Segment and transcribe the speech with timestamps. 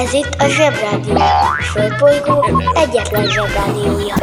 [0.00, 1.14] Ez itt a Zsebrádió.
[1.14, 4.14] A Földbolygó egyetlen Zsebrádiója.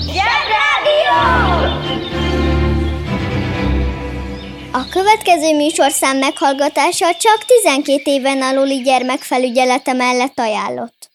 [0.00, 1.18] Zsebrádió!
[4.72, 11.10] A következő műsorszám meghallgatása csak 12 éven aluli gyermekfelügyelete mellett ajánlott.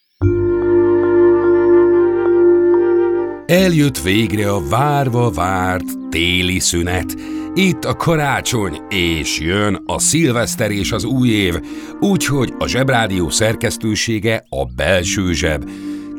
[3.46, 7.38] Eljött végre a várva várt téli szünet.
[7.56, 11.60] Itt a karácsony, és jön a szilveszter és az új év,
[12.00, 15.70] úgyhogy a Zsebrádió szerkesztősége a belső zseb.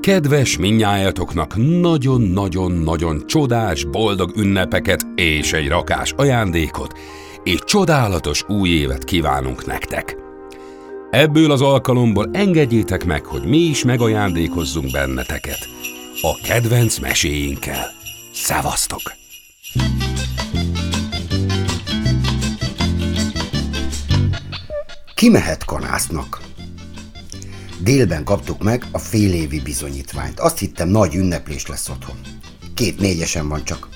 [0.00, 6.98] Kedves minnyájatoknak nagyon-nagyon-nagyon csodás, boldog ünnepeket és egy rakás ajándékot,
[7.44, 10.16] és csodálatos új évet kívánunk nektek.
[11.10, 15.68] Ebből az alkalomból engedjétek meg, hogy mi is megajándékozzunk benneteket
[16.22, 17.90] a kedvenc meséinkkel.
[18.32, 19.19] Szevasztok!
[25.20, 26.40] Ki mehet kanásznak?
[27.82, 30.40] Délben kaptuk meg a félévi bizonyítványt.
[30.40, 32.16] Azt hittem, nagy ünneplés lesz otthon.
[32.74, 33.88] Két négyesen van csak.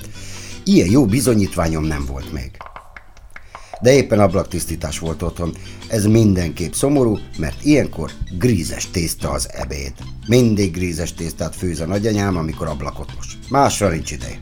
[0.65, 2.51] Ilyen jó bizonyítványom nem volt még.
[3.81, 5.55] De éppen ablaktisztítás volt otthon.
[5.89, 9.93] Ez mindenképp szomorú, mert ilyenkor grízes tészta az ebéd.
[10.27, 13.39] Mindig grízes tésztát főz a nagyanyám, amikor ablakot most.
[13.49, 14.41] Másra nincs ideje.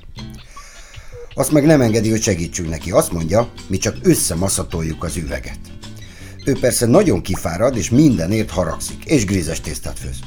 [1.34, 2.90] Azt meg nem engedi, hogy segítsünk neki.
[2.90, 5.58] Azt mondja, mi csak összemaszatoljuk az üveget.
[6.44, 10.18] Ő persze nagyon kifárad, és mindenért haragszik, és grízes tésztát főz.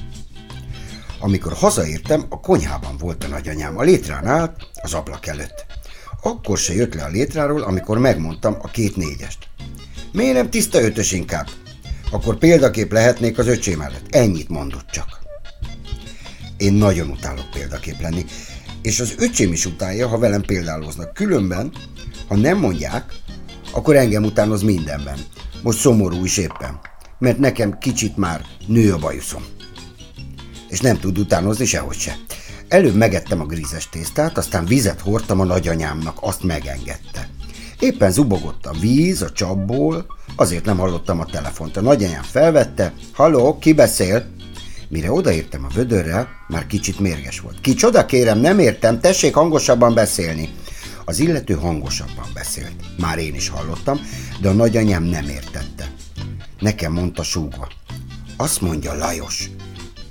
[1.19, 3.77] Amikor hazaértem, a konyhában volt a nagyanyám.
[3.77, 5.65] A létrán állt, az ablak előtt.
[6.21, 9.47] Akkor se jött le a létráról, amikor megmondtam a két négyest.
[10.11, 11.47] Miért nem tiszta ötös inkább?
[12.11, 14.05] Akkor példakép lehetnék az öcsém mellett.
[14.09, 15.19] Ennyit mondott csak.
[16.57, 18.25] Én nagyon utálok példakép lenni,
[18.81, 21.13] és az öcsém is utálja, ha velem példáloznak.
[21.13, 21.71] Különben,
[22.27, 23.13] ha nem mondják,
[23.71, 25.17] akkor engem utánoz mindenben.
[25.65, 26.79] Most szomorú is éppen,
[27.19, 29.45] mert nekem kicsit már nő a bajuszom.
[30.69, 32.15] És nem tud utánozni sehogy se.
[32.67, 37.29] Előbb megettem a grízes tésztát, aztán vizet hordtam a nagyanyámnak, azt megengedte.
[37.79, 40.05] Éppen zubogott a víz a csapból,
[40.35, 41.77] azért nem hallottam a telefont.
[41.77, 44.25] A nagyanyám felvette, haló, ki beszél?
[44.89, 47.61] Mire odaértem a vödörrel, már kicsit mérges volt.
[47.61, 50.49] Kicsoda kérem, nem értem, tessék hangosabban beszélni.
[51.05, 52.73] Az illető hangosabban beszélt.
[52.97, 53.99] Már én is hallottam,
[54.41, 55.91] de a nagyanyám nem értette.
[56.59, 57.67] Nekem mondta súgva.
[58.37, 59.49] Azt mondja Lajos,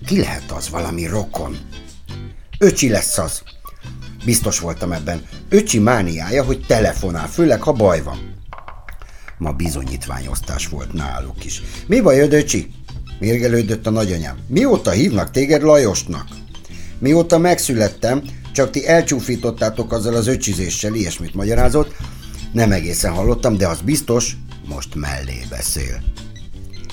[0.06, 1.59] ki lehet az valami rokon?
[2.59, 3.43] Öcsi lesz az.
[4.25, 5.27] Biztos voltam ebben.
[5.49, 8.34] Öcsi mániája, hogy telefonál, főleg ha baj van.
[9.38, 11.62] Ma bizonyítványosztás volt náluk is.
[11.87, 12.71] Mi baj, öcsi?
[13.19, 14.38] Mérgelődött a nagyanyám.
[14.47, 16.27] Mióta hívnak téged Lajosnak?
[16.99, 18.22] Mióta megszülettem,
[18.54, 21.94] csak ti elcsúfítottátok azzal az öcsizéssel, ilyesmit magyarázott.
[22.53, 26.03] Nem egészen hallottam, de az biztos, most mellé beszél.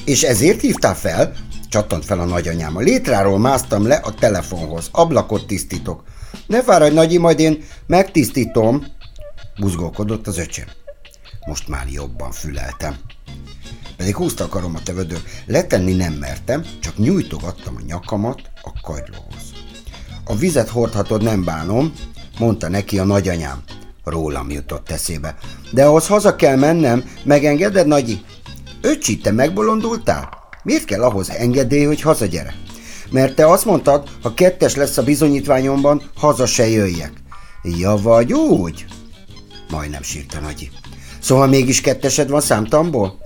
[0.06, 1.34] És ezért hívtál fel?
[1.70, 2.78] Csattant fel a nagyanyám.
[2.78, 4.90] A létráról másztam le a telefonhoz.
[4.92, 6.04] Ablakot tisztítok.
[6.48, 8.86] Ne fáradj, nagyi, majd én megtisztítom.
[9.60, 10.68] Buzgolkodott az öcsém.
[11.46, 12.96] Most már jobban füleltem.
[13.98, 15.22] Pedig húzta a karomat a vödör.
[15.46, 19.51] Letenni nem mertem, csak nyújtogattam a nyakamat a kagylóhoz.
[20.32, 21.94] A vizet hordhatod, nem bánom,
[22.40, 23.64] mondta neki a nagyanyám.
[24.04, 25.38] Rólam jutott eszébe.
[25.72, 28.22] De ahhoz haza kell mennem, megengeded, nagyi?
[28.82, 30.30] Öcsi, te megbolondultál?
[30.64, 32.54] Miért kell ahhoz engedély, hogy hazagyere?
[33.10, 37.14] Mert te azt mondtad, ha kettes lesz a bizonyítványomban, haza se jöjjek.
[37.64, 38.86] Ja, vagy úgy?
[39.70, 40.72] Majdnem sírta nagyi.
[41.20, 43.18] Szóval mégis kettesed van számtamból?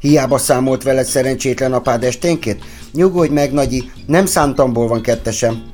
[0.00, 2.64] Hiába számolt veled szerencsétlen apád esténként?
[2.92, 5.71] Nyugodj meg, nagyi, nem számtamból van kettesem.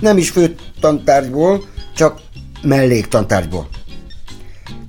[0.00, 1.64] Nem is fő tantárgyból,
[1.94, 2.20] csak
[2.62, 3.68] melléktantárgyból.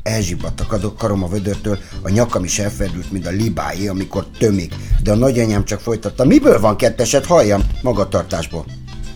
[0.03, 4.75] Elzsibbadt a kadok karom a vödörtől, a nyakam is elferdült, mint a libáé, amikor tömik,
[5.03, 6.25] de a nagyanyám csak folytatta.
[6.25, 7.62] Miből van ketteset, halljam?
[7.81, 8.66] Magatartásból.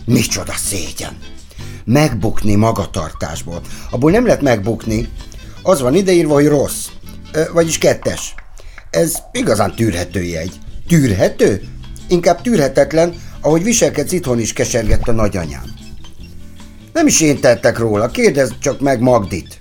[0.04, 1.16] Micsoda szégyen!
[1.84, 3.60] Megbukni magatartásból.
[3.90, 5.08] Abból nem lehet megbukni.
[5.62, 6.86] Az van ideírva, hogy rossz.
[7.32, 8.34] Ö, vagyis kettes.
[8.90, 10.58] Ez igazán tűrhető jegy.
[10.88, 11.62] Tűrhető?
[12.08, 15.83] Inkább tűrhetetlen, ahogy viselkedsz itthon is kesergett a nagyanyám.
[16.94, 19.58] Nem is én tettek róla, kérdezd csak meg Magdit.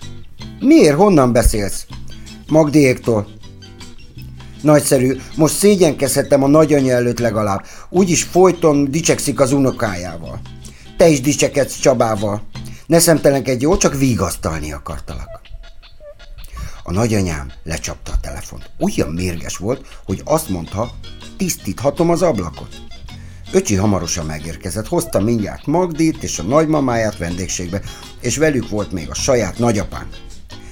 [0.60, 1.86] Miért, honnan beszélsz?
[2.48, 3.28] Magdiéktól.
[4.62, 7.66] Nagyszerű, most szégyenkezhetem a nagyanyja előtt legalább.
[7.90, 10.40] Úgyis folyton dicsekszik az unokájával.
[10.98, 12.42] Te is dicsekedsz Csabával.
[12.86, 15.42] Ne szemtelenkedj, jó, csak vigasztalni akartalak.
[16.84, 18.70] A nagyanyám lecsapta a telefont.
[18.80, 20.92] Olyan mérges volt, hogy azt mondta,
[21.38, 22.93] tisztíthatom az ablakot.
[23.54, 27.82] Öcsi hamarosan megérkezett, hozta mindjárt Magdit és a nagymamáját vendégségbe,
[28.22, 30.18] és velük volt még a saját nagyapánk.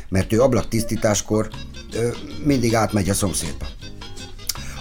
[0.10, 1.50] mert ő ablaktisztításkor
[1.94, 2.10] ö,
[2.44, 3.66] mindig átmegy a szomszédba.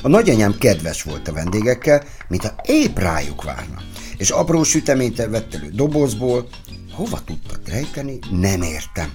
[0.03, 3.83] A nagyanyám kedves volt a vendégekkel, mintha épp rájuk várna,
[4.17, 6.49] és apró süteményt vett elő dobozból,
[6.93, 9.13] hova tudta rejteni, nem értem.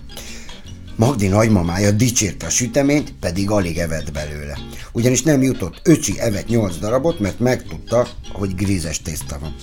[0.97, 4.57] Magdi nagymamája dicsérte a süteményt, pedig alig evett belőle.
[4.91, 9.55] Ugyanis nem jutott, öcsi evett nyolc darabot, mert megtudta, hogy grízes tészta van.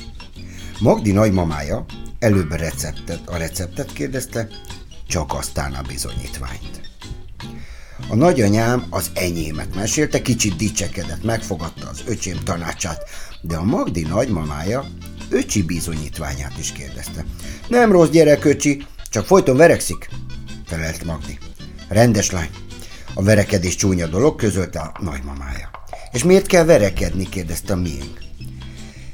[0.81, 1.85] Magdi nagymamája
[2.19, 4.49] előbb receptet, a receptet kérdezte,
[5.09, 6.81] csak aztán a bizonyítványt.
[8.09, 13.03] A nagyanyám az enyémet mesélte, kicsit dicsekedett, megfogadta az öcsém tanácsát,
[13.41, 14.85] de a Magdi nagymamája
[15.31, 17.25] öcsi bizonyítványát is kérdezte.
[17.69, 20.09] Nem rossz gyerek, öcsi, csak folyton verekszik,
[20.73, 21.39] felelt Magdi.
[21.89, 22.51] Rendes lány.
[23.15, 25.71] A verekedés csúnya dolog, közölte a nagymamája.
[26.13, 28.21] És miért kell verekedni, kérdezte a miénk.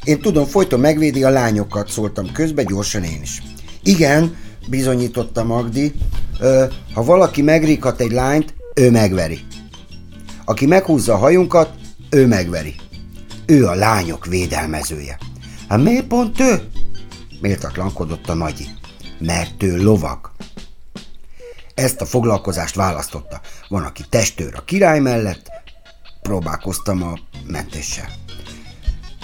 [0.05, 3.43] Én tudom, folyton megvédi a lányokat, szóltam közbe, gyorsan én is.
[3.83, 4.37] Igen,
[4.69, 5.95] bizonyította Magdi,
[6.41, 6.65] ö,
[6.95, 9.41] ha valaki megrikat egy lányt, ő megveri.
[10.45, 11.71] Aki meghúzza a hajunkat,
[12.11, 12.75] ő megveri.
[13.47, 15.19] Ő a lányok védelmezője.
[15.69, 16.63] Hát miért pont ő?
[17.41, 18.67] Méltatlankodott a nagyi.
[19.19, 20.37] Mert ő lovag.
[21.79, 23.41] Ezt a foglalkozást választotta.
[23.69, 25.51] Van, aki testőr a király mellett,
[26.23, 28.09] próbálkoztam a mentéssel.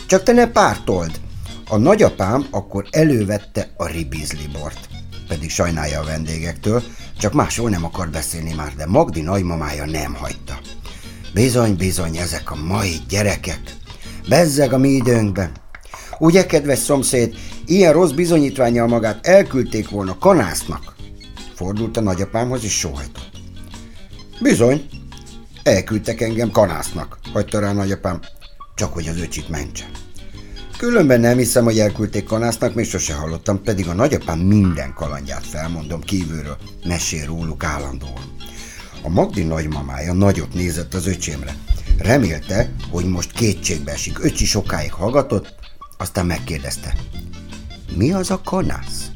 [0.06, 1.21] Csak te ne pártold!
[1.69, 4.89] A nagyapám akkor elővette a ribizlibort,
[5.29, 6.83] pedig sajnálja a vendégektől,
[7.19, 10.59] csak másról nem akar beszélni már, de Magdi nagymamája nem hagyta.
[11.33, 13.77] Bizony, bizony, ezek a mai gyerekek.
[14.29, 15.51] Bezzeg a mi időnkben.
[16.19, 17.35] Ugye, kedves szomszéd,
[17.67, 20.94] ilyen rossz bizonyítványjal magát elküldték volna kanásznak?
[21.65, 23.31] Fordult a nagyapámhoz és sóhajtott.
[24.41, 24.89] Bizony,
[25.63, 28.21] elküldtek engem kanásznak, hagyta rá nagyapám,
[28.75, 29.91] csak hogy az öcsit mentse.
[30.77, 36.01] Különben nem hiszem, hogy elküldték kanásznak, még sose hallottam, pedig a nagyapám minden kalandját felmondom
[36.01, 36.57] kívülről,
[36.87, 38.37] mesél róluk állandóan.
[39.03, 41.57] A Magdi nagymamája nagyot nézett az öcsémre.
[41.99, 44.25] Remélte, hogy most kétségbe esik.
[44.25, 45.55] Öcsi sokáig hallgatott,
[45.99, 46.95] aztán megkérdezte.
[47.97, 49.14] Mi az a kanász?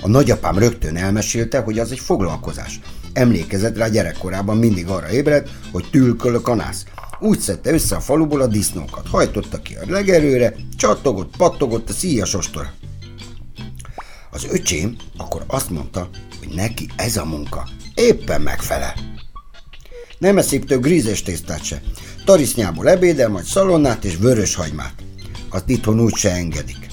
[0.00, 2.80] A nagyapám rögtön elmesélte, hogy az egy foglalkozás.
[3.12, 6.84] Emlékezett rá gyerekkorában mindig arra ébredt, hogy tülköl a kanász.
[7.20, 12.34] Úgy szedte össze a faluból a disznókat, hajtotta ki a legerőre, csattogott, pattogott a szíjas
[12.34, 12.72] ostora.
[14.30, 16.08] Az öcsém akkor azt mondta,
[16.38, 18.94] hogy neki ez a munka éppen megfelel.
[20.18, 21.82] Nem eszik több grízes tésztát se.
[22.24, 24.94] Tarisznyából ebédel, majd szalonnát és vörös hagymát.
[25.48, 26.89] Azt itthon úgy se engedik.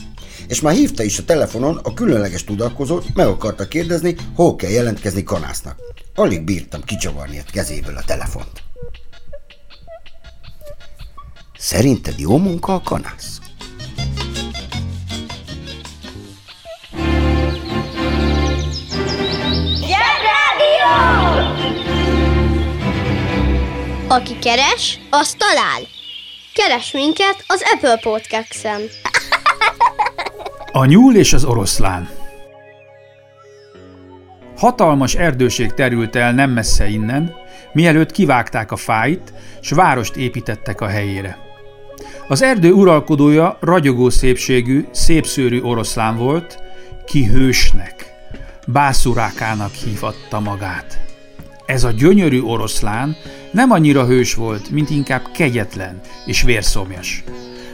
[0.47, 5.23] És már hívta is a telefonon a különleges tudakozót, meg akarta kérdezni, hol kell jelentkezni
[5.23, 5.79] kanásznak.
[6.15, 8.63] Alig bírtam kicsavarni a kezéből a telefont.
[11.57, 13.39] Szerinted jó munka a kanász?
[24.09, 25.81] Aki keres, az talál.
[26.53, 28.81] Keres minket az Apple Podcast-en.
[30.77, 32.09] A nyúl és az oroszlán
[34.57, 37.33] Hatalmas erdőség terült el nem messze innen,
[37.73, 41.37] mielőtt kivágták a fáit, s várost építettek a helyére.
[42.27, 46.59] Az erdő uralkodója ragyogó szépségű, szépszőrű oroszlán volt,
[47.05, 48.13] ki hősnek,
[48.67, 50.99] bászurákának hívatta magát.
[51.65, 53.15] Ez a gyönyörű oroszlán
[53.51, 57.23] nem annyira hős volt, mint inkább kegyetlen és vérszomjas.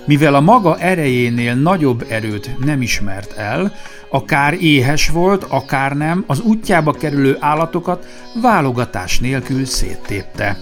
[0.05, 3.73] Mivel a maga erejénél nagyobb erőt nem ismert el,
[4.09, 8.05] akár éhes volt, akár nem, az útjába kerülő állatokat
[8.41, 10.57] válogatás nélkül széttépte.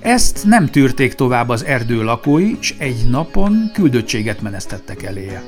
[0.00, 5.42] Ezt nem tűrték tovább az erdő lakói, és egy napon küldöttséget menesztettek eléje.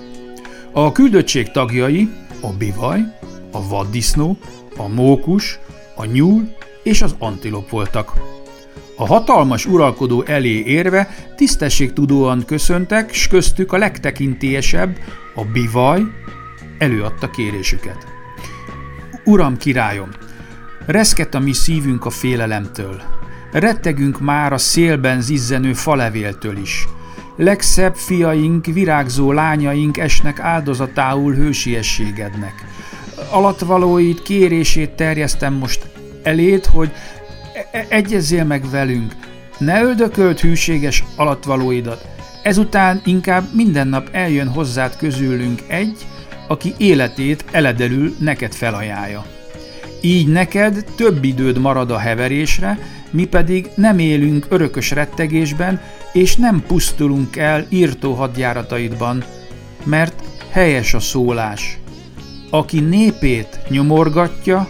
[0.72, 2.08] A küldöttség tagjai
[2.40, 3.00] a bivaj,
[3.52, 4.38] a vaddisznó,
[4.76, 5.58] a mókus,
[5.94, 8.12] a nyúl és az antilop voltak.
[8.96, 14.98] A hatalmas uralkodó elé érve tisztességtudóan köszöntek, s köztük a legtekintélyesebb,
[15.34, 16.02] a bivaj,
[16.78, 18.06] előadta kérésüket.
[19.24, 20.08] Uram királyom,
[20.86, 23.02] reszket a mi szívünk a félelemtől.
[23.52, 26.88] Rettegünk már a szélben zizzenő falevéltől is.
[27.36, 32.66] Legszebb fiaink, virágzó lányaink esnek áldozatául hősiességednek.
[33.30, 35.86] Alatvalóit kérését terjesztem most
[36.22, 36.92] elét, hogy
[37.88, 39.14] egyezzél meg velünk,
[39.58, 42.08] ne öldökölt hűséges alatvalóidat.
[42.42, 45.96] Ezután inkább minden nap eljön hozzád közülünk egy,
[46.48, 49.24] aki életét eledelül neked felajánlja.
[50.00, 52.78] Így neked több időd marad a heverésre,
[53.10, 55.80] mi pedig nem élünk örökös rettegésben,
[56.12, 59.24] és nem pusztulunk el írtó hadjárataidban,
[59.84, 61.78] mert helyes a szólás.
[62.50, 64.68] Aki népét nyomorgatja,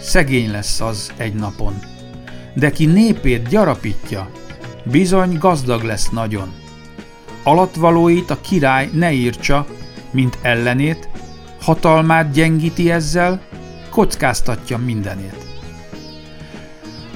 [0.00, 1.89] szegény lesz az egy napon.
[2.54, 4.30] De ki népét gyarapítja,
[4.84, 6.52] bizony gazdag lesz nagyon.
[7.42, 9.66] Alatvalóit a király ne írtsa,
[10.10, 11.08] mint ellenét,
[11.60, 13.40] hatalmát gyengíti ezzel,
[13.90, 15.36] kockáztatja mindenét.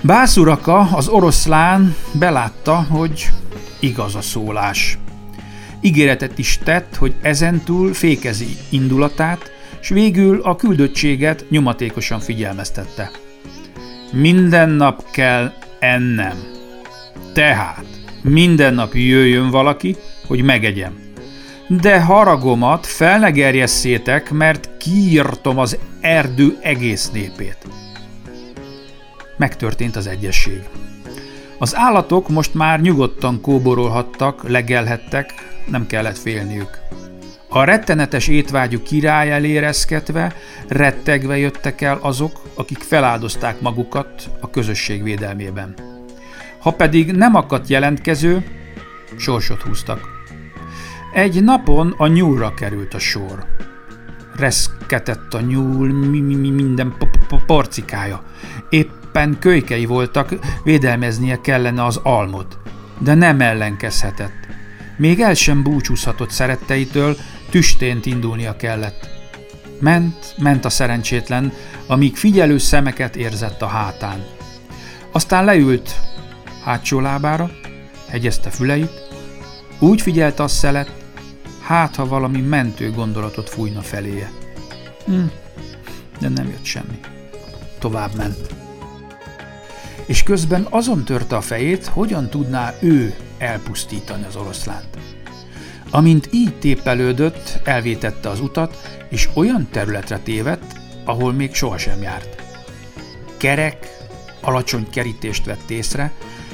[0.01, 3.31] Bászuraka, az oroszlán belátta, hogy
[3.81, 4.99] igaz a szólás.
[5.81, 13.11] Ígéretet is tett, hogy ezentúl fékezi indulatát, s végül a küldöttséget nyomatékosan figyelmeztette.
[14.17, 16.43] Minden nap kell ennem.
[17.33, 17.85] Tehát
[18.23, 20.99] minden nap jöjjön valaki, hogy megegyem.
[21.69, 27.59] De haragomat fel ne gerjesszétek, mert kiírtom az erdő egész népét.
[29.37, 30.63] Megtörtént az egyesség.
[31.59, 35.33] Az állatok most már nyugodtan kóborolhattak, legelhettek,
[35.71, 36.79] nem kellett félniük.
[37.57, 40.35] A rettenetes étvágyú király elé reszketve,
[40.69, 45.75] rettegve jöttek el azok, akik feláldozták magukat a közösség védelmében.
[46.59, 48.45] Ha pedig nem akadt jelentkező,
[49.17, 50.01] sorsot húztak.
[51.13, 53.47] Egy napon a nyúlra került a sor.
[54.37, 56.95] Reszketett a nyúl mi, mi, mi minden
[57.47, 58.23] porcikája.
[58.69, 60.35] Éppen kölykei voltak,
[60.65, 62.59] védelmeznie kellene az almot,
[62.99, 64.45] de nem ellenkezhetett.
[64.97, 67.17] Még el sem búcsúzhatott szeretteitől,
[67.51, 69.09] tüstént indulnia kellett.
[69.81, 71.53] Ment, ment a szerencsétlen,
[71.87, 74.25] amíg figyelő szemeket érzett a hátán.
[75.13, 76.01] Aztán leült
[76.65, 77.51] hátsó lábára,
[78.09, 79.09] hegyezte füleit,
[79.79, 80.93] úgy figyelte a szelet,
[81.61, 84.31] hát ha valami mentő gondolatot fújna feléje.
[85.05, 85.25] Hm,
[86.21, 86.99] de nem jött semmi.
[87.79, 88.55] Tovább ment.
[90.07, 94.99] És közben azon törte a fejét, hogyan tudná ő elpusztítani az oroszlánt.
[95.95, 98.77] Amint így tépelődött, elvétette az utat,
[99.09, 102.43] és olyan területre tévedt, ahol még sohasem járt.
[103.37, 103.97] Kerek,
[104.41, 106.13] alacsony kerítést vett észre,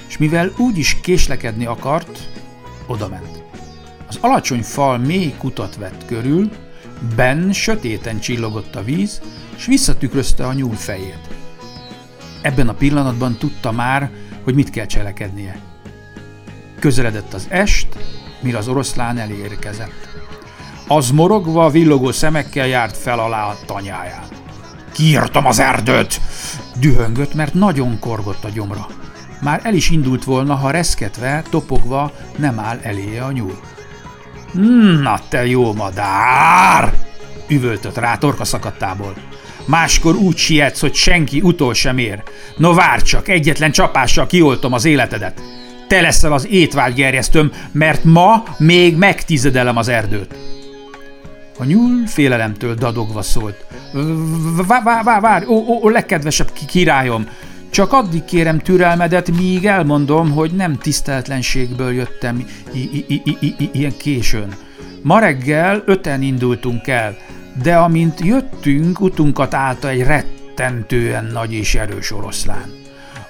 [0.09, 2.31] és mivel úgy is késlekedni akart,
[2.87, 3.43] odament.
[4.09, 6.51] Az alacsony fal mély kutat vett körül,
[7.17, 9.21] benn sötéten csillogott a víz,
[9.57, 11.29] és visszatükrözte a nyúl fejét.
[12.43, 14.11] Ebben a pillanatban tudta már,
[14.43, 15.61] hogy mit kell cselekednie.
[16.79, 17.89] Közeledett az est,
[18.43, 20.09] mire az oroszlán elérkezett.
[20.89, 24.25] Az morogva, villogó szemekkel járt fel alá a tanyáján.
[24.93, 26.21] Kiírtam az erdőt!
[26.81, 28.87] Dühöngött, mert nagyon korgott a gyomra.
[29.41, 33.61] Már el is indult volna, ha reszketve, topogva nem áll eléje a nyúl.
[35.03, 36.95] Na te jó madár!
[37.49, 39.15] üvöltött rá torka szakadtából.
[39.65, 42.23] Máskor úgy sietsz, hogy senki utol sem ér.
[42.57, 45.60] No várj csak, egyetlen csapással kioltom az életedet
[45.91, 50.35] te leszel az étvágygerjesztőm, mert ma még megtizedelem az erdőt.
[51.59, 53.67] A nyúl félelemtől dadogva szólt.
[54.67, 57.27] Várj, várj, várj, ó, ó, legkedvesebb királyom,
[57.71, 62.47] csak addig kérem türelmedet, míg elmondom, hogy nem tiszteletlenségből jöttem
[63.73, 64.55] ilyen későn.
[65.03, 67.17] Ma reggel öten indultunk el,
[67.63, 72.79] de amint jöttünk, utunkat állta egy rettentően nagy és erős oroszlán.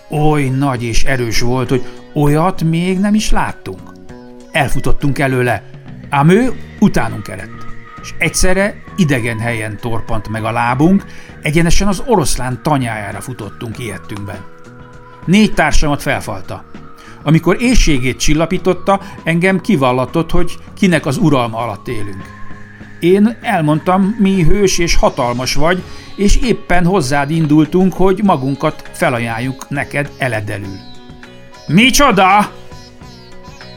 [0.08, 3.80] Oly nagy és erős volt, hogy Olyat még nem is láttunk.
[4.52, 5.62] Elfutottunk előle,
[6.08, 7.66] ám ő utánunk eredt,
[8.02, 11.04] és egyszerre idegen helyen torpant meg a lábunk,
[11.42, 14.44] egyenesen az oroszlán tanyájára futottunk ilyetünkben.
[15.24, 16.64] Négy társamat felfalta.
[17.22, 22.24] Amikor éjségét csillapította, engem kivallatott, hogy kinek az uralma alatt élünk.
[23.00, 25.82] Én elmondtam, mi hős és hatalmas vagy,
[26.16, 30.89] és éppen hozzád indultunk, hogy magunkat felajánljuk neked eledelül.
[31.72, 32.52] Micsoda?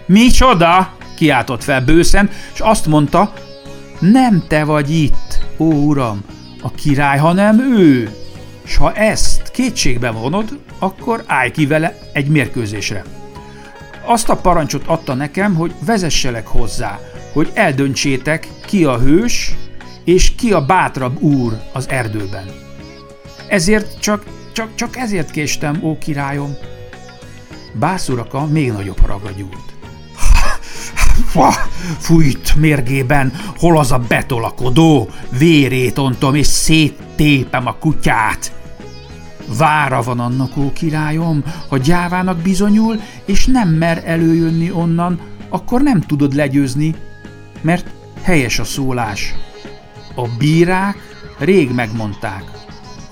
[0.05, 0.95] Micsoda?
[1.15, 3.33] kiáltott fel bőszen, és azt mondta,
[3.99, 6.23] nem te vagy itt, ó uram,
[6.61, 8.15] a király, hanem ő.
[8.63, 13.03] S ha ezt kétségbe vonod, akkor állj ki vele egy mérkőzésre.
[14.05, 16.99] Azt a parancsot adta nekem, hogy vezesselek hozzá,
[17.33, 19.55] hogy eldöntsétek, ki a hős,
[20.03, 22.45] és ki a bátrabb úr az erdőben.
[23.47, 24.23] Ezért csak,
[24.53, 26.57] csak, csak ezért késtem, ó királyom,
[27.73, 29.73] Bászuraka még nagyobb haragra gyújt.
[31.99, 38.51] Fújt mérgében, hol az a betolakodó, vérét ontom és széttépem a kutyát.
[39.57, 46.01] Vára van annak, ó királyom, ha gyávának bizonyul, és nem mer előjönni onnan, akkor nem
[46.01, 46.95] tudod legyőzni,
[47.61, 47.85] mert
[48.21, 49.35] helyes a szólás.
[50.15, 50.97] A bírák
[51.39, 52.43] rég megmondták,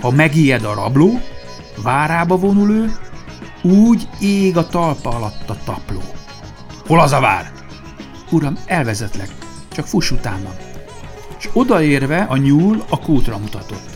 [0.01, 1.19] ha megijed a rabló,
[1.83, 2.91] várába vonul ő,
[3.61, 6.01] úgy ég a talpa alatt a tapló.
[6.87, 7.51] Hol az a vár?
[8.29, 9.29] Uram, elvezetlek,
[9.71, 10.49] csak fuss utána.
[11.39, 13.89] És odaérve a nyúl a kútra mutatott.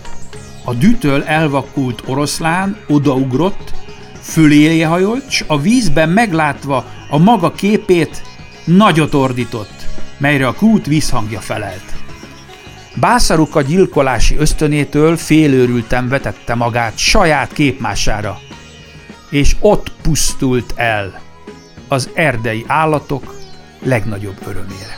[0.63, 3.73] A dűtől elvakult oroszlán odaugrott,
[4.21, 8.21] föléje hajolt, s a vízben meglátva a maga képét
[8.65, 9.85] nagyot ordított,
[10.17, 11.93] melyre a kút vízhangja felelt.
[12.95, 18.39] Bászaruk a gyilkolási ösztönétől félőrülten vetette magát saját képmására,
[19.35, 21.21] és ott pusztult el
[21.87, 23.35] az erdei állatok
[23.79, 24.97] legnagyobb örömére.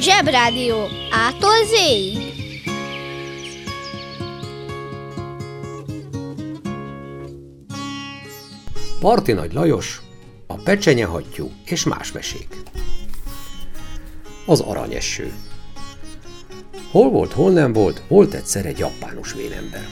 [0.00, 2.29] Zsebrádió Ától zéig.
[9.00, 10.02] Parti Nagy Lajos,
[10.46, 12.56] a pecsenyehattyú és más mesék.
[14.46, 15.32] Az aranyeső.
[16.90, 19.84] Hol volt, hol nem volt, volt egyszer egy japánus vénember.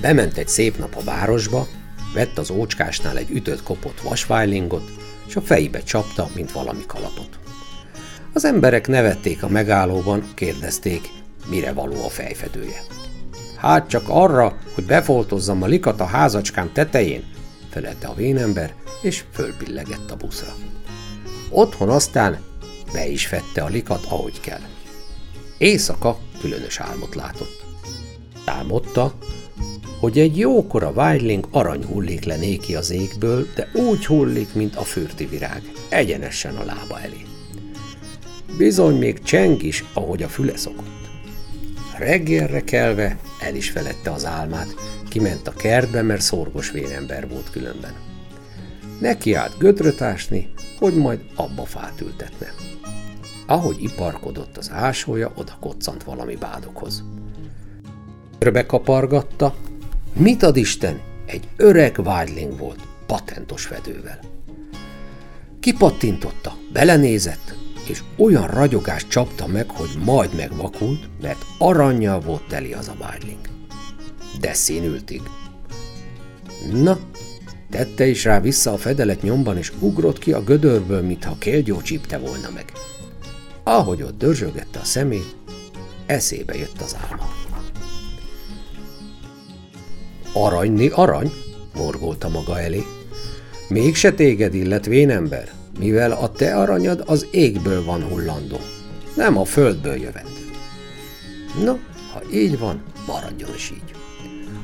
[0.00, 1.68] Bement egy szép nap a városba,
[2.14, 4.90] vett az ócskásnál egy ütött kopott vasvájlingot,
[5.26, 7.38] és a fejébe csapta, mint valami kalapot.
[8.32, 11.08] Az emberek nevették a megállóban, kérdezték,
[11.50, 12.82] mire való a fejfedője.
[13.64, 17.24] Hát csak arra, hogy befoltozzam a likat a házacskám tetején,
[17.70, 20.54] felelte a vénember, és fölbillegett a buszra.
[21.50, 22.38] Otthon aztán
[22.92, 24.60] be is fette a likat, ahogy kell.
[25.58, 27.64] Éjszaka különös álmot látott.
[28.46, 29.14] Álmodta,
[30.00, 34.82] hogy egy jókora vágyling arany hullik le néki az égből, de úgy hullik, mint a
[34.82, 37.22] fürti virág, egyenesen a lába elé.
[38.58, 41.08] Bizony még cseng is, ahogy a füle szokott.
[41.98, 44.74] Reggelre kelve el is felette az álmát,
[45.08, 47.92] kiment a kertbe, mert szorgos vérember volt különben.
[49.00, 52.52] Neki állt gödröt ásni, hogy majd abba fát ültetne.
[53.46, 57.04] Ahogy iparkodott az ásója, oda koccant valami bádokhoz.
[58.38, 59.54] Örbe kapargatta,
[60.12, 64.18] mit ad Isten, egy öreg vágyling volt, patentos fedővel.
[65.60, 67.54] Kipattintotta, belenézett,
[67.88, 73.38] és olyan ragyogást csapta meg, hogy majd megvakult, mert aranyjal volt teli az a vágyling.
[74.40, 75.20] De színültig.
[76.72, 76.98] Na,
[77.70, 82.18] tette is rá vissza a fedelet nyomban, és ugrott ki a gödörből, mintha kélgyó csípte
[82.18, 82.72] volna meg.
[83.62, 85.36] Ahogy ott dörzsögette a szemét,
[86.06, 87.32] eszébe jött az álma.
[90.32, 91.32] Aranyni arany,
[91.74, 92.82] morgolta maga elé.
[93.68, 98.60] Mégse téged illet, vénember, mivel a te aranyad az égből van hullandó,
[99.16, 100.50] nem a földből jövendő.
[101.64, 101.76] No,
[102.12, 103.94] ha így van, maradjon is így.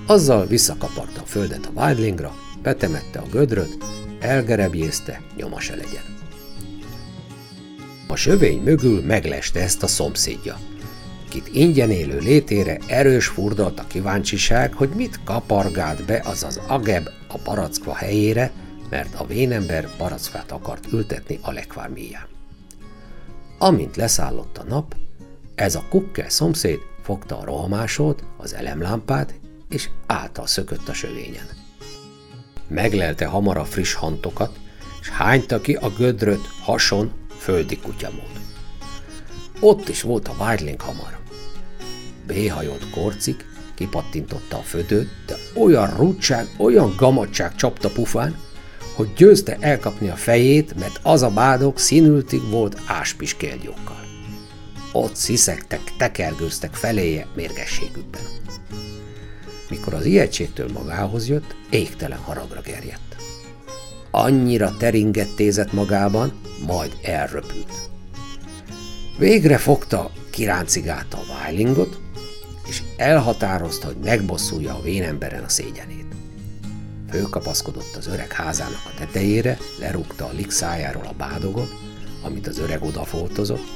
[0.06, 3.76] Azzal visszakaparta a földet a Wildlingra, betemette a gödröt,
[4.20, 6.18] elgerebjézte, nyoma se legyen.
[8.06, 10.58] A sövény mögül megleste ezt a szomszédja,
[11.30, 17.08] kit ingyen élő létére erős furdalt a kíváncsiság, hogy mit kapargált be az az ageb
[17.28, 18.50] a parackva helyére,
[18.90, 22.26] mert a vénember barackfát akart ültetni a lekvárméján.
[23.58, 24.96] Amint leszállott a nap,
[25.54, 29.34] ez a kukke szomszéd fogta a rohamásót, az elemlámpát,
[29.68, 31.46] és által szökött a sövényen.
[32.68, 34.58] Meglelte hamar a friss hantokat,
[35.00, 38.40] és hányta ki a gödröt hason földi kutyamód.
[39.60, 41.18] Ott is volt a vágyling hamar.
[42.26, 48.38] Béhajolt korcik, kipattintotta a födőt, de olyan rúdság, olyan gamadság csapta pufán,
[49.00, 54.04] hogy győzte elkapni a fejét, mert az a bádok színültig volt áspiskélgyókkal.
[54.92, 58.22] Ott sziszegtek, tekergőztek feléje mérgességükben.
[59.68, 63.16] Mikor az ijegységtől magához jött, égtelen haragra gerjedt.
[64.10, 66.32] Annyira teringettézett magában,
[66.66, 67.72] majd elröpült.
[69.18, 72.00] Végre fogta, kiráncigálta a vájlingot,
[72.68, 76.19] és elhatározta, hogy megbosszulja a vénemberen a szégyenét.
[77.10, 81.74] Fölkapaszkodott az öreg házának a tetejére, lerúgta a likszájáról a bádogot,
[82.22, 83.66] amit az öreg odafoltozott,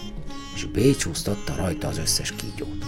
[0.54, 2.84] és bécsúsztatta rajta az összes kígyót.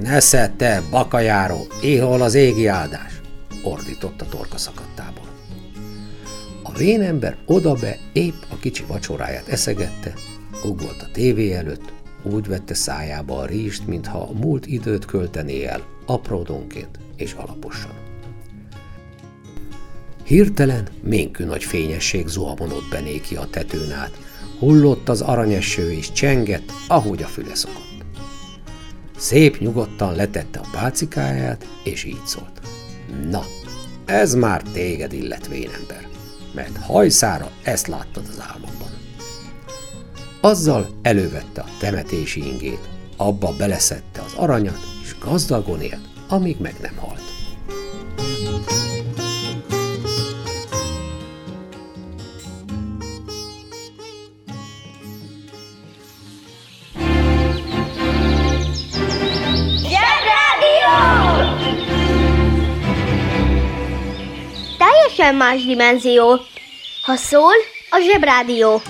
[0.00, 3.20] Nesze te, bakajáró, éhol az égi áldás!
[3.64, 5.26] ordított a torka szakadtából.
[6.62, 10.14] A vénember oda-be épp a kicsi vacsoráját eszegette,
[10.64, 15.86] ugott a tévé előtt, úgy vette szájába a rizst, mintha a múlt időt költené el,
[16.06, 18.11] apródonként és alaposan.
[20.24, 24.18] Hirtelen ménkű nagy fényesség zuhamonott be néki a tetőn át,
[24.58, 28.04] hullott az aranyeső és csengett, ahogy a füle szokott.
[29.16, 32.60] Szép nyugodtan letette a pálcikáját, és így szólt.
[33.30, 33.42] Na,
[34.04, 36.08] ez már téged illet vénember,
[36.54, 38.90] mert hajszára ezt láttad az álmomban.
[40.40, 46.96] Azzal elővette a temetési ingét, abba beleszette az aranyat, és gazdagon élt, amíg meg nem
[46.96, 47.31] halt.
[65.22, 66.40] Teljesen más dimenzió.
[67.02, 67.52] Ha szól,
[67.90, 68.80] a zsebrádió.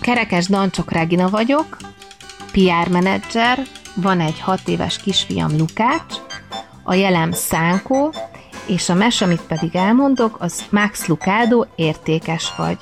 [0.00, 1.76] Kerekes Dancsok Regina vagyok,
[2.52, 3.62] PR menedzser,
[3.94, 6.14] van egy hat éves kisfiam Lukács,
[6.82, 8.12] a jelem Szánkó,
[8.66, 12.78] és a mes, amit pedig elmondok, az Max Lucado értékes vagy.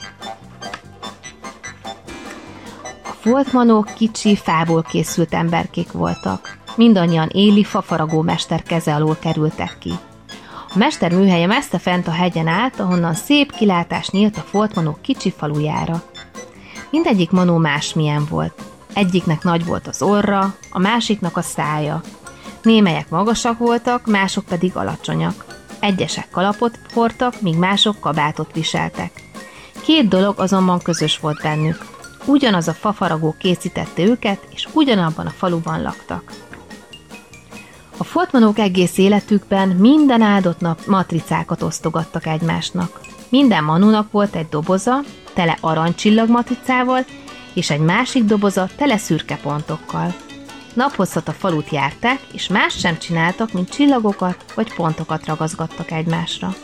[3.04, 6.58] A foltmanók kicsi, fából készült emberkék voltak.
[6.76, 9.92] Mindannyian éli fafaragó mester keze alól kerültek ki.
[10.76, 16.02] Mester műhelye messze fent a hegyen át, ahonnan szép kilátás nyílt a foltmanók kicsi falujára.
[16.90, 18.62] Mindegyik manó másmilyen volt.
[18.92, 22.00] Egyiknek nagy volt az orra, a másiknak a szája.
[22.62, 25.44] Némelyek magasak voltak, mások pedig alacsonyak.
[25.80, 29.10] Egyesek kalapot hordtak, míg mások kabátot viseltek.
[29.82, 31.86] Két dolog azonban közös volt bennük.
[32.24, 36.32] Ugyanaz a fafaragó készítette őket, és ugyanabban a faluban laktak.
[37.98, 43.00] A foltmanók egész életükben minden áldott nap matricákat osztogattak egymásnak.
[43.28, 45.00] Minden manónak volt egy doboza,
[45.34, 47.04] tele aranycsillag matricával,
[47.54, 50.14] és egy másik doboza tele szürke pontokkal.
[50.74, 56.54] Naphosszat a falut járták, és más sem csináltak, mint csillagokat vagy pontokat ragazgattak egymásra.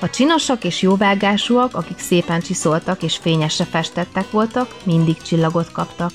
[0.00, 6.12] A csinosak és jóvágásúak, akik szépen csiszoltak és fényesre festettek voltak, mindig csillagot kaptak.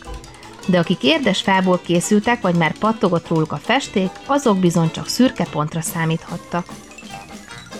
[0.65, 5.45] De akik érdes fából készültek, vagy már pattogott róluk a festék, azok bizony csak szürke
[5.51, 6.65] pontra számíthattak.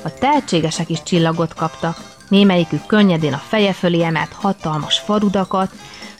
[0.04, 1.98] A tehetségesek is csillagot kaptak,
[2.30, 5.72] némelyikük könnyedén a feje fölé emelt hatalmas farudakat,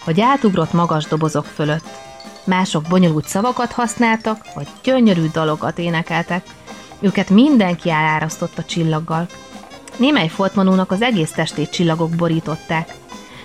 [0.06, 1.86] vagy átugrott magas dobozok fölött.
[2.44, 6.46] Mások bonyolult szavakat használtak, vagy gyönyörű dalokat énekeltek.
[7.00, 9.28] Őket mindenki elárasztott a csillaggal.
[9.98, 12.96] Némely foltmanónak az egész testét csillagok borították.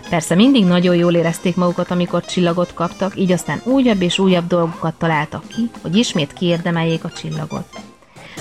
[0.08, 4.94] Persze mindig nagyon jól érezték magukat, amikor csillagot kaptak, így aztán újabb és újabb dolgokat
[4.94, 7.66] találtak ki, hogy ismét kiérdemeljék a csillagot.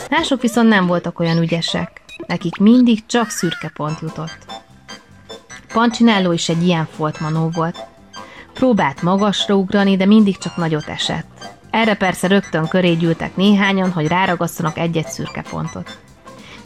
[0.10, 2.02] Mások viszont nem voltak olyan ügyesek.
[2.28, 4.38] Nekik mindig csak szürke pont jutott.
[5.74, 7.78] Pancsinelló is egy ilyen foltmanó volt.
[8.54, 11.56] Próbált magasra ugrani, de mindig csak nagyot esett.
[11.70, 15.98] Erre persze rögtön köré gyűltek néhányan, hogy ráragasszanak egy-egy szürke pontot.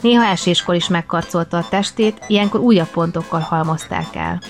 [0.01, 4.41] Néha eséskor is megkarcolta a testét, ilyenkor újabb pontokkal halmozták el.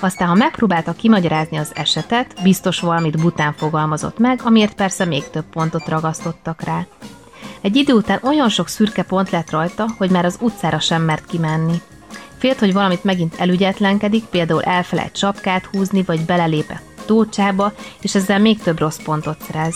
[0.00, 5.44] Aztán, ha megpróbálta kimagyarázni az esetet, biztos valamit bután fogalmazott meg, amiért persze még több
[5.52, 6.86] pontot ragasztottak rá.
[7.60, 11.26] Egy idő után olyan sok szürke pont lett rajta, hogy már az utcára sem mert
[11.26, 11.80] kimenni.
[12.38, 18.62] Félt, hogy valamit megint elügyetlenkedik, például elfelejt sapkát húzni, vagy belelépett tócsába, és ezzel még
[18.62, 19.74] több rossz pontot szerez.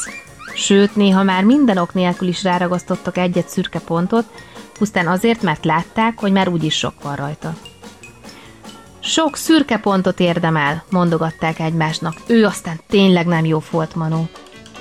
[0.55, 4.25] Sőt, néha már minden ok nélkül is ráragasztottak egyet szürke pontot,
[4.79, 7.55] pusztán azért, mert látták, hogy már úgyis sok van rajta.
[9.07, 14.29] Sok szürke pontot érdemel, mondogatták egymásnak, ő aztán tényleg nem jó foltmanó.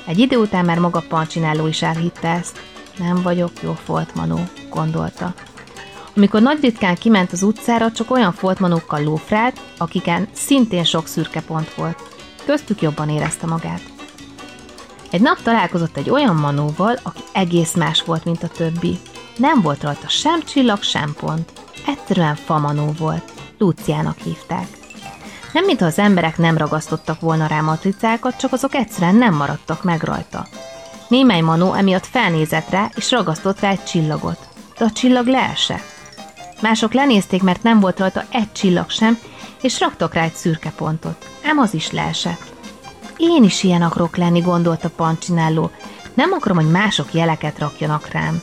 [0.05, 2.59] Egy idő után már maga Pancsináló is elhitte ezt.
[2.97, 5.33] Nem vagyok jó foltmanó, gondolta.
[6.15, 11.73] Amikor nagy ritkán kiment az utcára, csak olyan foltmanókkal lófrált, akiken szintén sok szürke pont
[11.73, 12.01] volt.
[12.45, 13.81] Köztük jobban érezte magát.
[15.12, 18.99] Egy nap találkozott egy olyan manóval, aki egész más volt, mint a többi.
[19.38, 21.51] Nem volt rajta sem csillag, sem pont.
[21.88, 23.32] Egyszerűen famanó volt.
[23.63, 24.67] Luciának hívták.
[25.54, 30.04] Nem mintha az emberek nem ragasztottak volna rá matricákat, csak azok egyszerűen nem maradtak meg
[30.04, 30.47] rajta.
[31.08, 34.47] Némely manó emiatt felnézett rá, és ragasztott rá egy csillagot.
[34.78, 35.84] De a csillag leesett.
[36.62, 39.17] Mások lenézték, mert nem volt rajta egy csillag sem,
[39.62, 41.28] és raktak rá egy szürke pontot.
[41.49, 42.54] Ám az is leesett.
[43.17, 45.71] Én is ilyen akarok lenni, gondolta Pancsinelló.
[46.13, 48.41] Nem akarom, hogy mások jeleket rakjanak rám.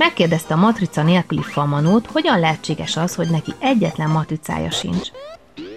[0.00, 5.08] Megkérdezte a matrica nélküli famanót, hogyan lehetséges az, hogy neki egyetlen matricája sincs.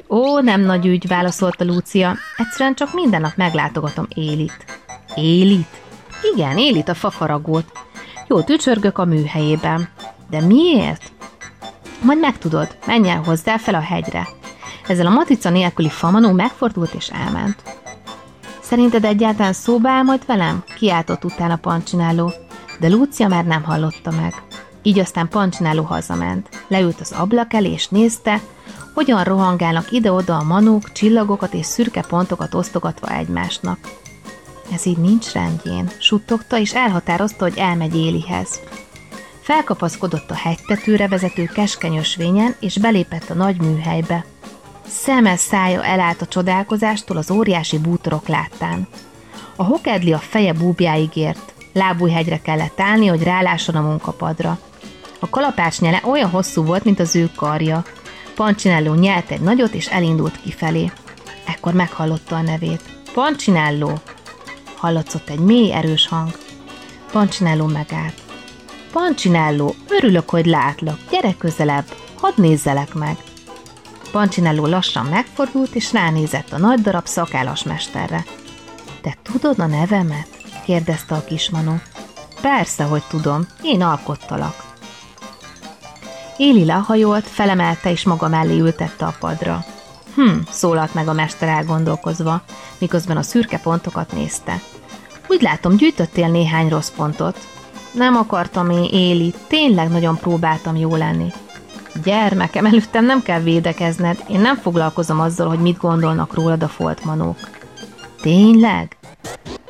[0.09, 4.65] Ó, nem nagy ügy, válaszolta Lúcia, egyszerűen csak minden nap meglátogatom Élit.
[5.15, 5.67] Élit?
[6.33, 7.71] Igen, Élit a fafaragót.
[8.27, 9.89] Jó tücsörgök a műhelyében.
[10.29, 11.11] De miért?
[12.01, 14.27] Majd megtudod, menj el hozzá fel a hegyre.
[14.87, 17.63] Ezzel a matrica nélküli famanó megfordult és elment.
[18.61, 20.63] Szerinted egyáltalán szóba áll majd velem?
[20.75, 22.33] Kiáltott utána Pancsináló,
[22.79, 24.33] de Lúcia már nem hallotta meg.
[24.81, 26.49] Így aztán Pancsináló hazament.
[26.67, 28.41] Leült az ablak elé és nézte,
[28.93, 33.77] hogyan rohangálnak ide-oda a manók, csillagokat és szürke pontokat osztogatva egymásnak.
[34.73, 38.59] Ez így nincs rendjén, suttogta, és elhatározta, hogy elmegy Élihez.
[39.41, 44.25] Felkapaszkodott a hegytetőre vezető keskeny ösvényen, és belépett a nagy műhelybe.
[44.87, 48.87] Szeme szája elállt a csodálkozástól az óriási bútorok láttán.
[49.55, 54.59] A hokedli a feje búbjáig ért, lábújhegyre kellett állni, hogy rálásson a munkapadra.
[55.19, 57.83] A kalapács nyele olyan hosszú volt, mint az ő karja.
[58.35, 60.91] Pancsinelló nyelt egy nagyot, és elindult kifelé.
[61.45, 62.81] Ekkor meghallotta a nevét.
[63.13, 63.99] Pancsinelló!
[64.75, 66.37] Hallatszott egy mély, erős hang.
[67.11, 68.21] Pancsinelló megállt.
[68.91, 70.97] Pancsinelló, örülök, hogy látlak.
[71.09, 71.85] Gyere közelebb,
[72.19, 73.17] hadd nézzelek meg.
[74.11, 78.25] Pancsinelló lassan megfordult, és ránézett a nagy darab szakállas mesterre.
[79.01, 80.32] Te tudod a nevemet?
[80.65, 81.75] Kérdezte a kismanó.
[82.41, 84.63] Persze, hogy tudom, én alkottalak.
[86.37, 89.65] Éli lehajolt, felemelte és maga mellé ültette a padra.
[90.15, 92.41] Hm, szólalt meg a mester elgondolkozva,
[92.77, 94.61] miközben a szürke pontokat nézte.
[95.27, 97.47] Úgy látom, gyűjtöttél néhány rossz pontot.
[97.91, 101.31] Nem akartam én, Éli, tényleg nagyon próbáltam jó lenni.
[102.03, 107.37] Gyermekem, előttem nem kell védekezned, én nem foglalkozom azzal, hogy mit gondolnak rólad a foltmanók.
[108.21, 108.97] Tényleg?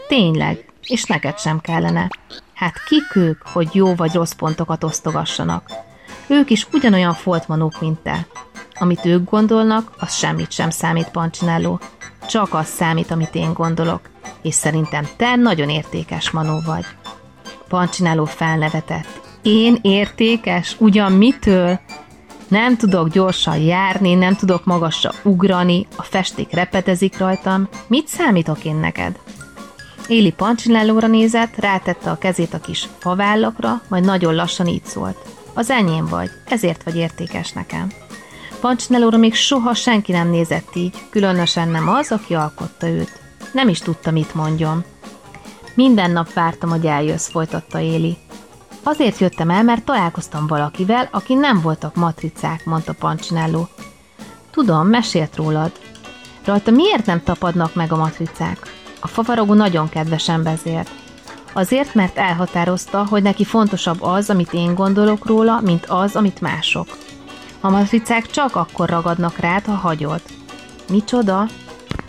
[0.07, 2.09] Tényleg, és neked sem kellene.
[2.53, 5.71] Hát kik ők, hogy jó vagy rossz pontokat osztogassanak?
[6.27, 8.27] Ők is ugyanolyan foltmanók, mint te.
[8.73, 11.79] Amit ők gondolnak, az semmit sem számít, Pancsinelló.
[12.27, 14.01] Csak az számít, amit én gondolok.
[14.41, 16.85] És szerintem te nagyon értékes manó vagy.
[17.67, 19.21] Pancsinelló felnevetett.
[19.41, 20.75] Én értékes?
[20.79, 21.79] Ugyan mitől?
[22.47, 27.69] Nem tudok gyorsan járni, nem tudok magasra ugrani, a festék repetezik rajtam.
[27.87, 29.19] Mit számítok én neked?
[30.07, 35.17] Éli Pancsinellóra nézett, rátette a kezét a kis favállakra, majd nagyon lassan így szólt.
[35.53, 37.91] Az enyém vagy, ezért vagy értékes nekem.
[38.59, 43.21] Pancsinellóra még soha senki nem nézett így, különösen nem az, aki alkotta őt.
[43.51, 44.83] Nem is tudta, mit mondjon.
[45.73, 48.17] Minden nap vártam, hogy eljössz, folytatta Éli.
[48.83, 53.67] Azért jöttem el, mert találkoztam valakivel, aki nem voltak matricák, mondta Pancsinelló.
[54.51, 55.71] Tudom, mesélt rólad.
[56.45, 58.82] Rajta miért nem tapadnak meg a matricák?
[59.03, 60.89] A favarogó nagyon kedvesen bezért.
[61.53, 66.97] Azért, mert elhatározta, hogy neki fontosabb az, amit én gondolok róla, mint az, amit mások.
[67.61, 70.21] A matricák csak akkor ragadnak rád, ha hagyod.
[70.89, 71.39] Micsoda?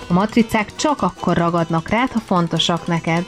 [0.08, 3.24] A matricák csak akkor ragadnak rád, ha fontosak neked.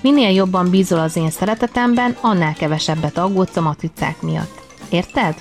[0.00, 4.60] Minél jobban bízol az én szeretetemben, annál kevesebbet aggódsz a matricák miatt.
[4.88, 5.34] Érted?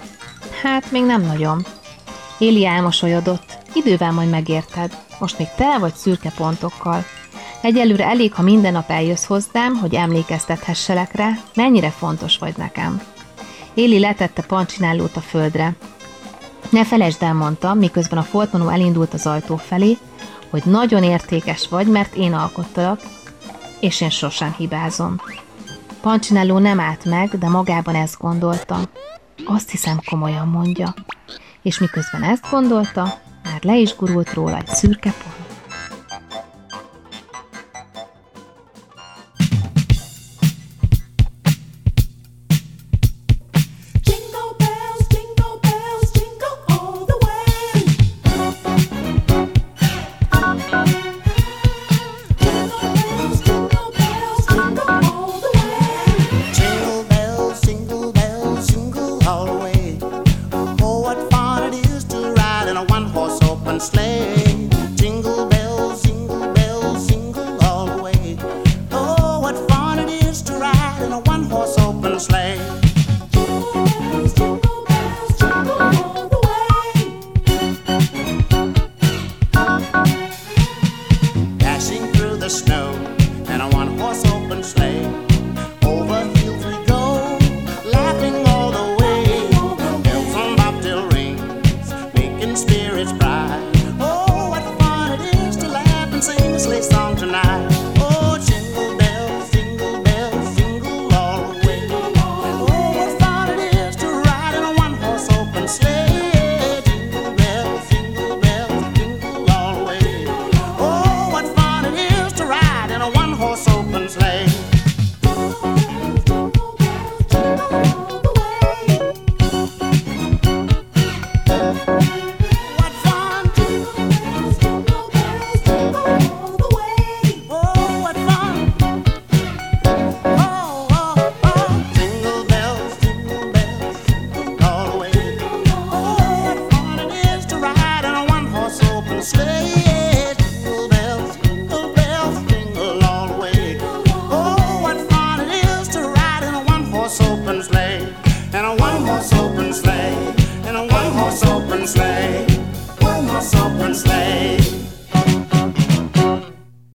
[0.62, 1.65] Hát, még nem nagyon.
[2.38, 3.57] Éli elmosolyodott.
[3.73, 4.97] Idővel majd megérted.
[5.19, 7.05] Most még te vagy szürke pontokkal.
[7.62, 13.02] Egyelőre elég, ha minden nap eljössz hozzám, hogy emlékeztethesselek rá, mennyire fontos vagy nekem.
[13.74, 15.76] Éli letette pancsinálót a földre.
[16.69, 19.97] Ne felejtsd el, mondta, miközben a foltmanó elindult az ajtó felé,
[20.50, 23.02] hogy nagyon értékes vagy, mert én alkottalak,
[23.80, 25.21] és én sosem hibázom.
[26.02, 28.80] Pancsinelló nem állt meg, de magában ezt gondolta.
[29.45, 30.93] Azt hiszem komolyan mondja.
[31.62, 33.02] És miközben ezt gondolta,
[33.43, 35.40] már le is gurult róla egy szürke pont.